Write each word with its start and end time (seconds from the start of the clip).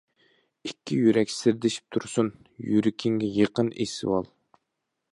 ئىككى 0.69 0.97
يۈرەك 1.01 1.33
سىردىشىپ 1.33 1.93
تۇرسۇن، 1.97 2.33
يۈرىكىڭگە 2.71 3.33
يېقىن 3.39 3.71
ئېسىۋال! 3.85 4.31